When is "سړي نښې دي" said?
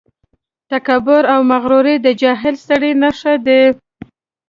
2.67-3.61